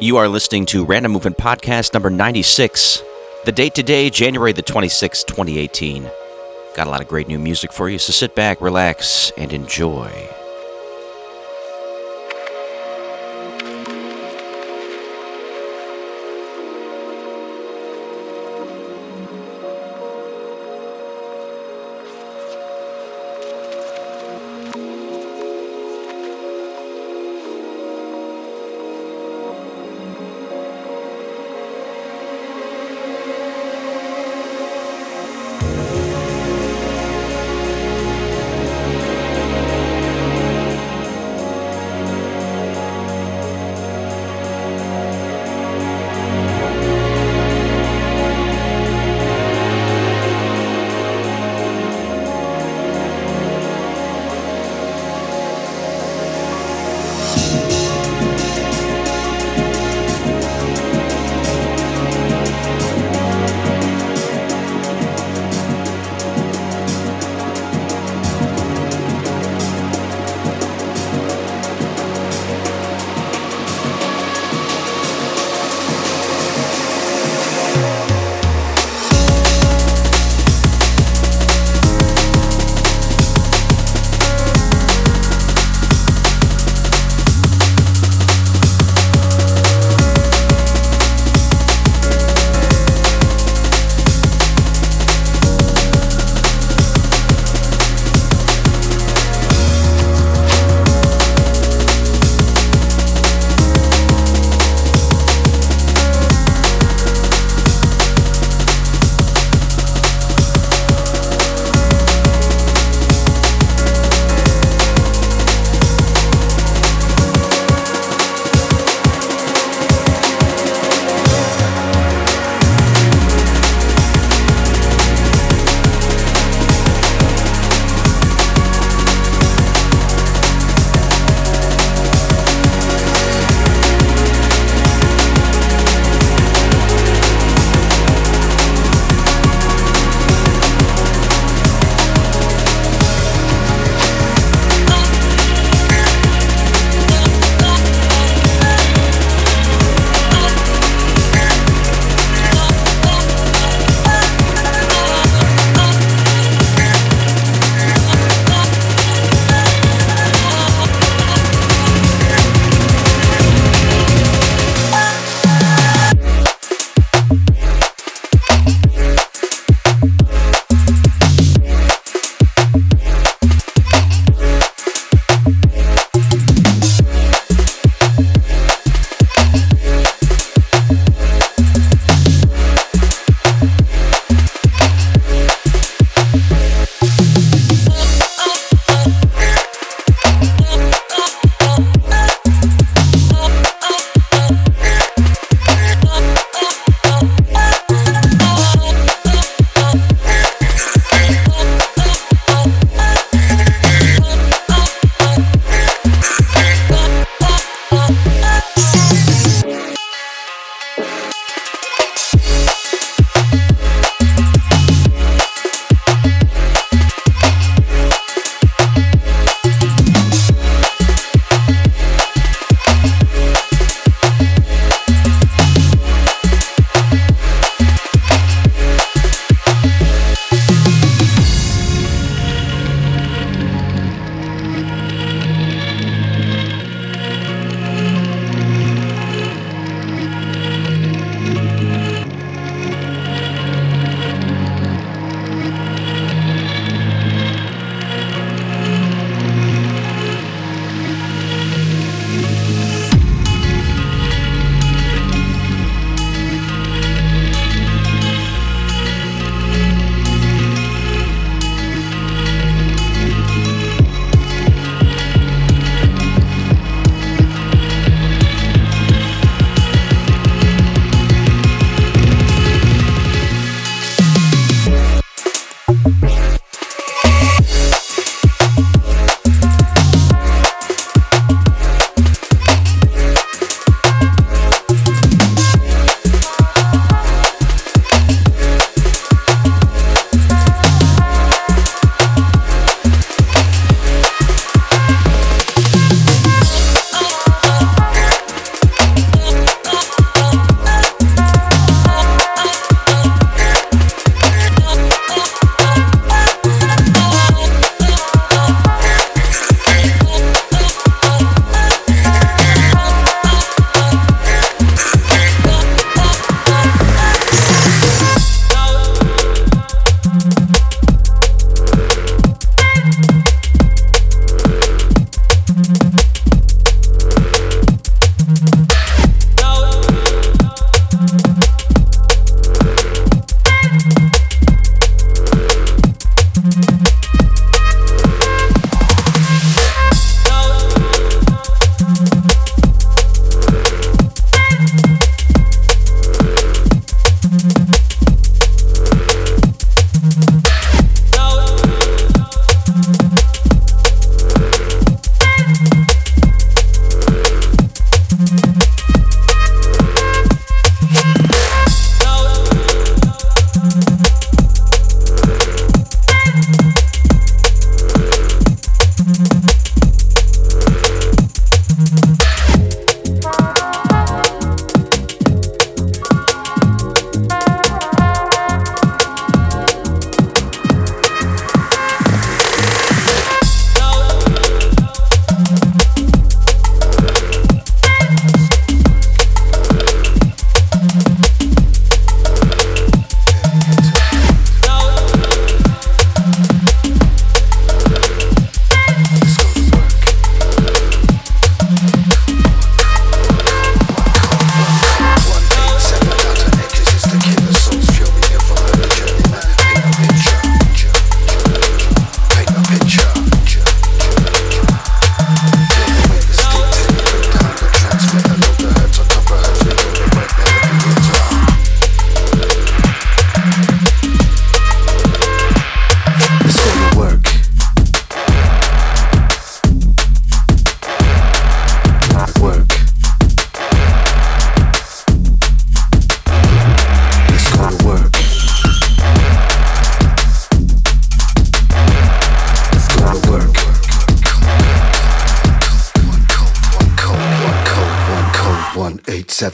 [0.00, 3.00] You are listening to Random Movement Podcast number 96.
[3.44, 6.10] The date today, January the 26th, 2018.
[6.74, 10.10] Got a lot of great new music for you, so sit back, relax, and enjoy.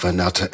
[0.00, 0.49] Vanate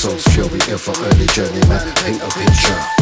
[0.00, 2.99] souls fury if for early journeyman paint a picture.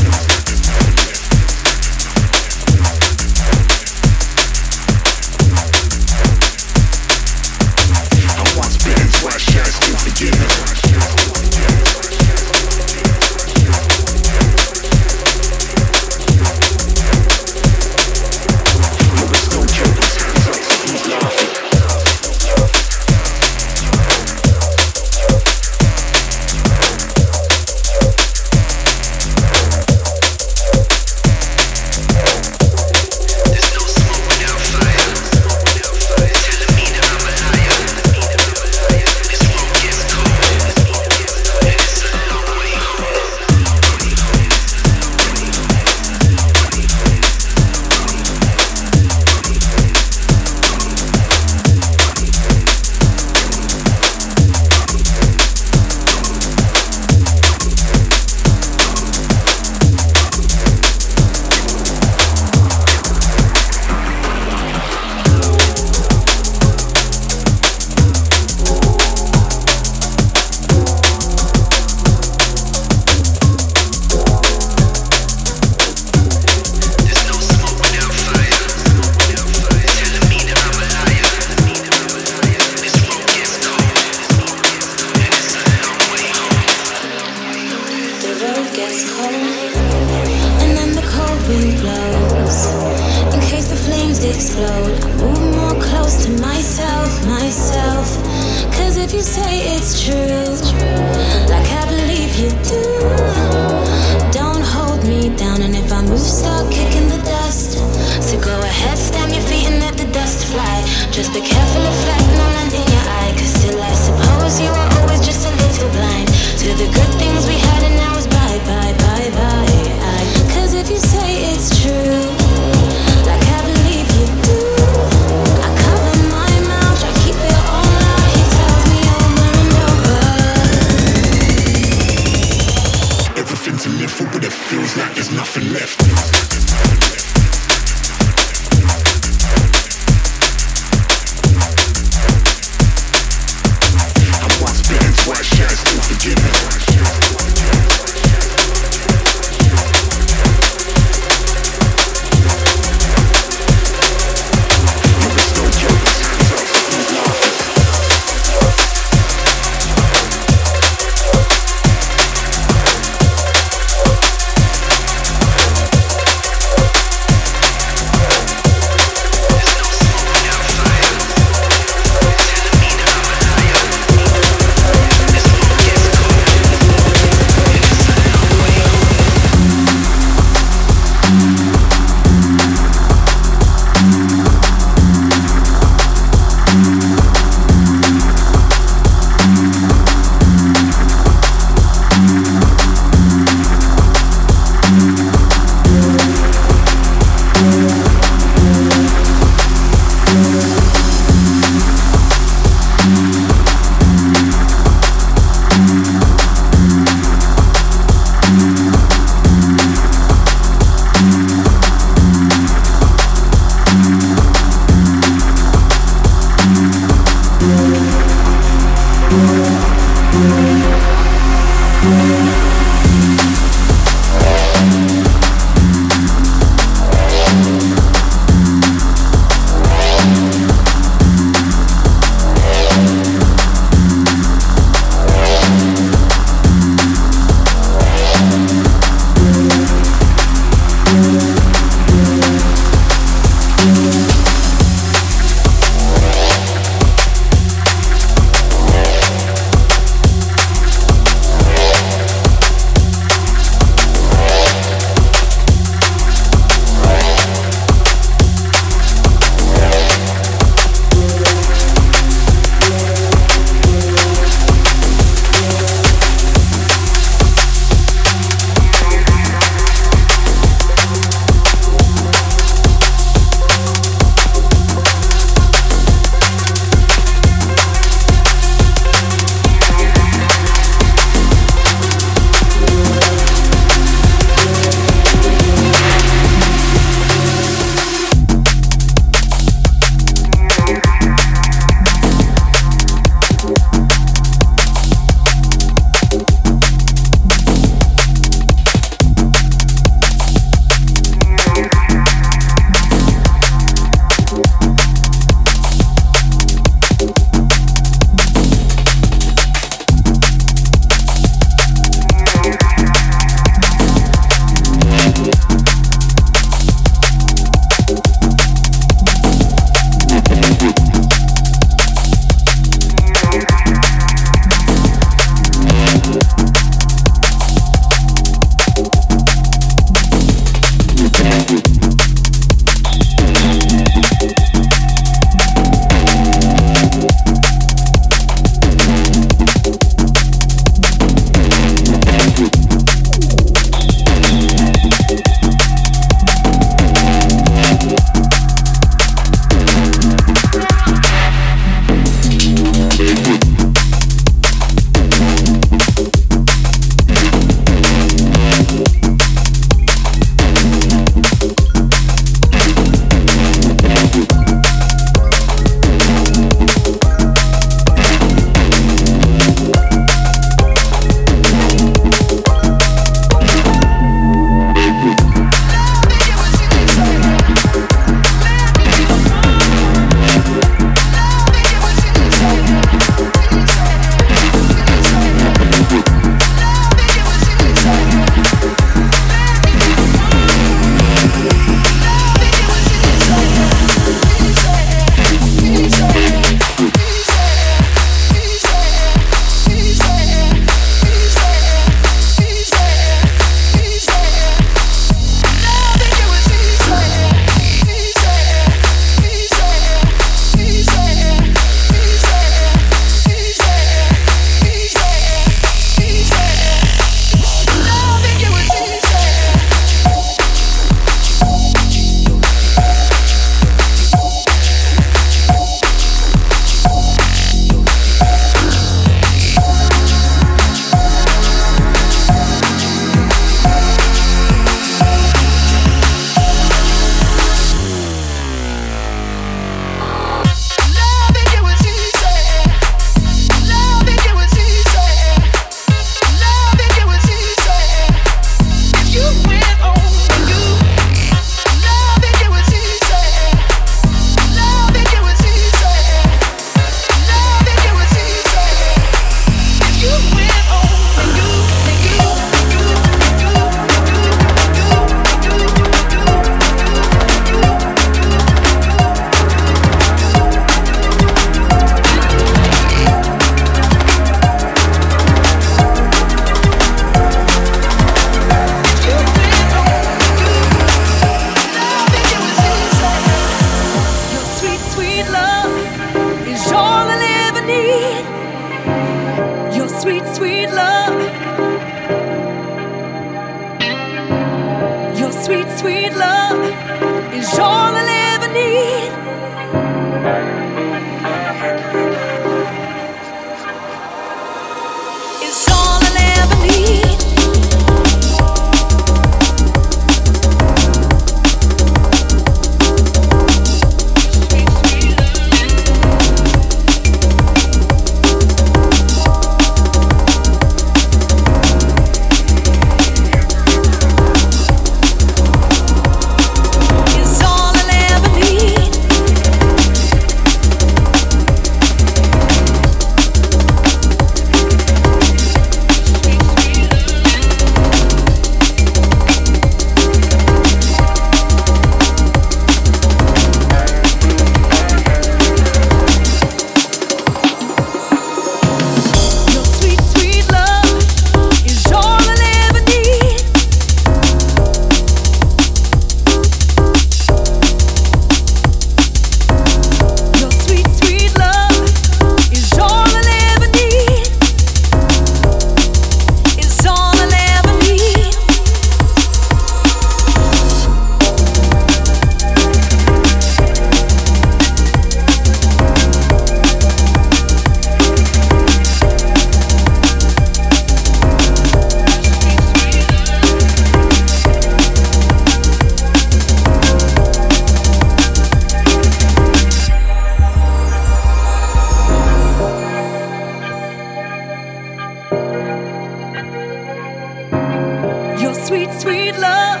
[599.12, 600.00] sweet, sweet love.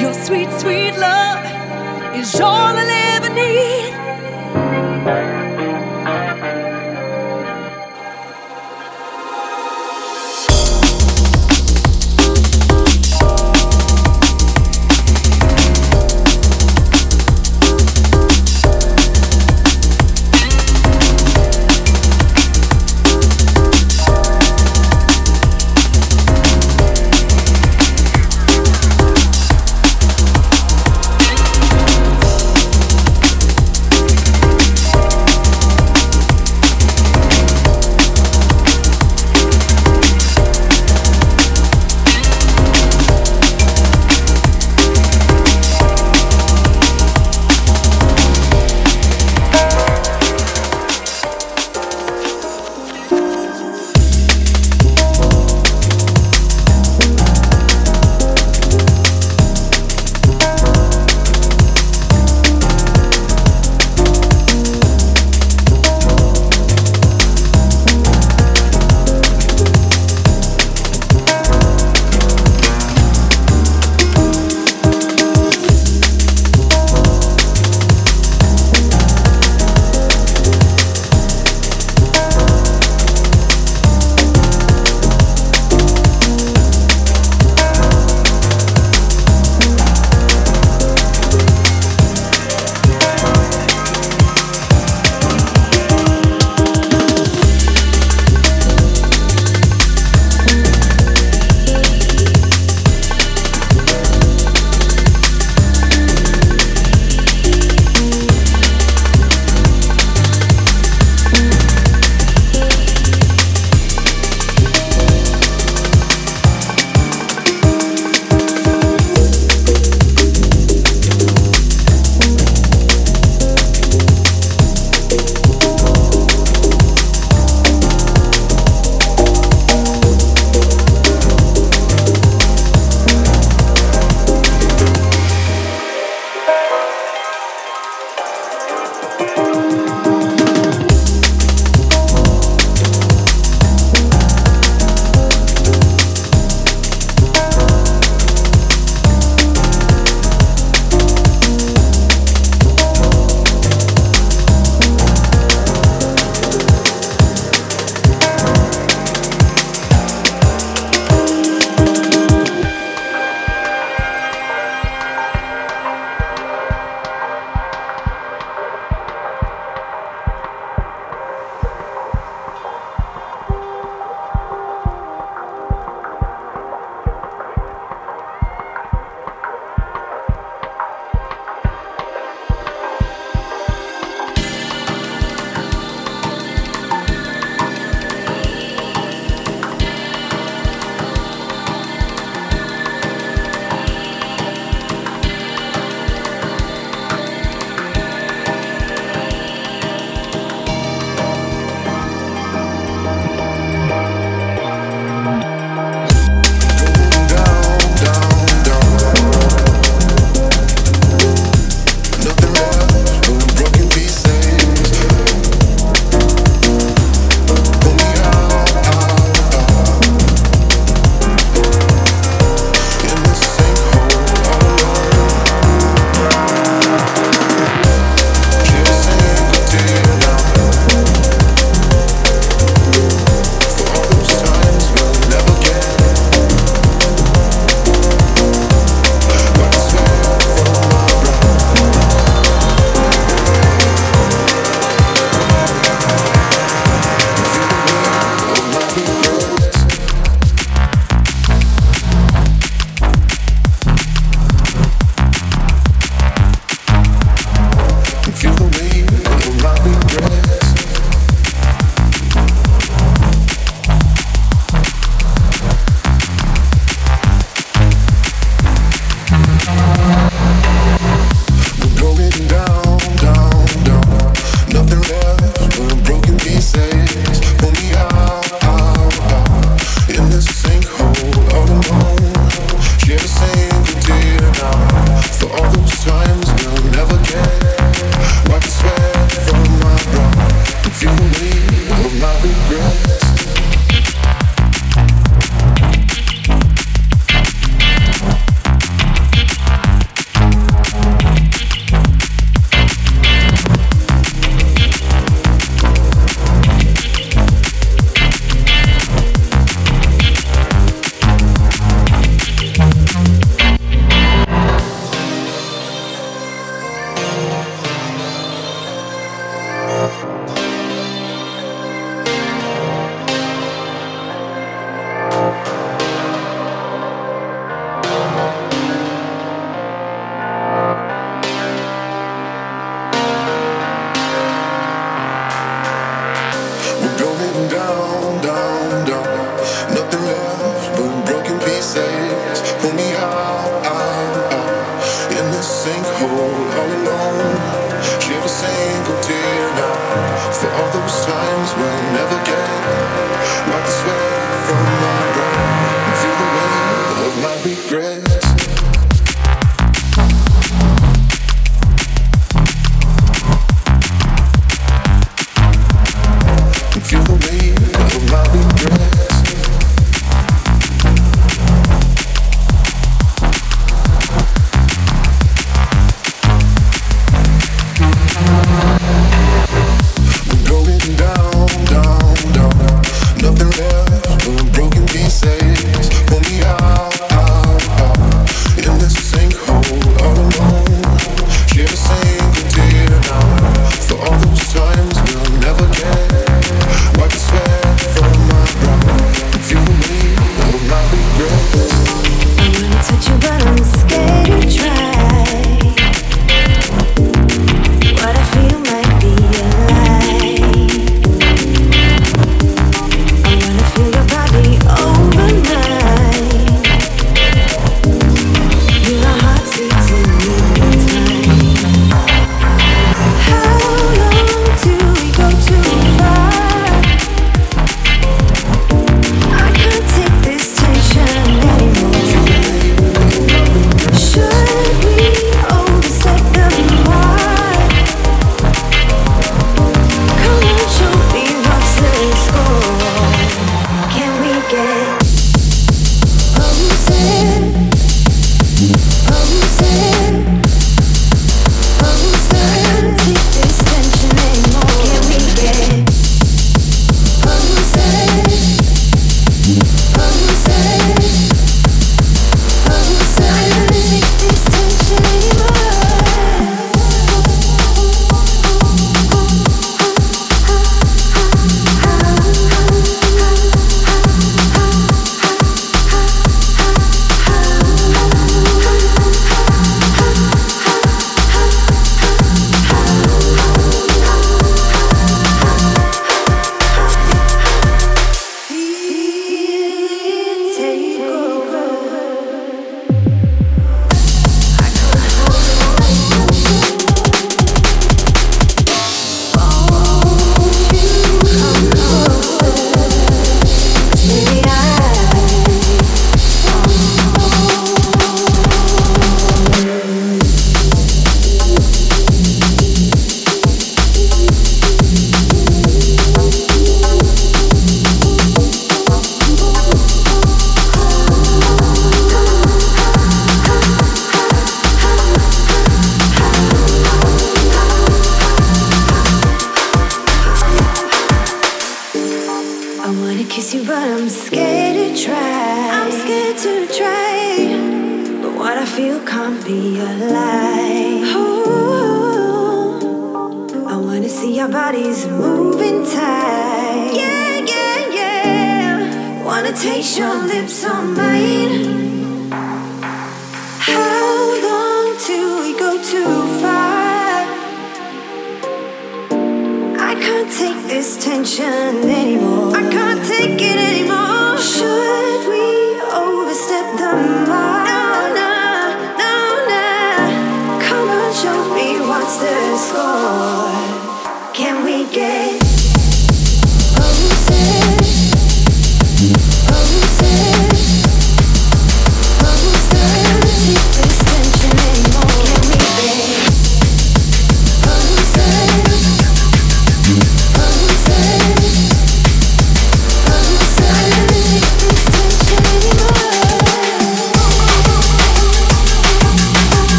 [0.00, 3.91] Your sweet, sweet love is all I'll ever need.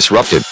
[0.00, 0.49] Disrupted.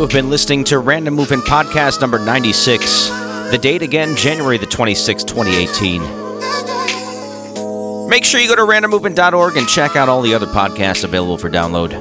[0.00, 3.10] You have been listening to Random Movement Podcast number 96.
[3.50, 8.08] The date again, January the 26th, 2018.
[8.08, 11.50] Make sure you go to randommovement.org and check out all the other podcasts available for
[11.50, 11.92] download.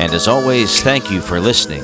[0.00, 1.82] And as always, thank you for listening